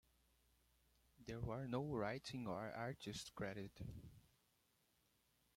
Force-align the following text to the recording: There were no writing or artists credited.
There 1.27 1.39
were 1.39 1.67
no 1.67 1.85
writing 1.85 2.47
or 2.47 2.71
artists 2.75 3.29
credited. 3.35 4.01